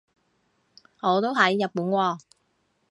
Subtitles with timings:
[1.01, 2.19] 我都喺日本喎